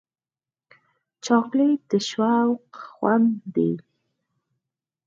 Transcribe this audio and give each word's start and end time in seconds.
چاکلېټ 1.25 1.79
د 1.91 1.91
شوق 2.09 2.65
خوند 2.93 3.31
دی. 3.55 3.71